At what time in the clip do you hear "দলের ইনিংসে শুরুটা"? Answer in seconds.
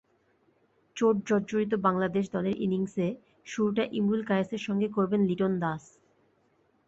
2.35-3.83